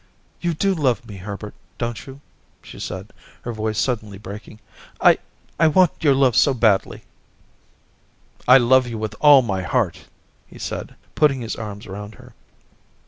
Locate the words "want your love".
5.67-6.35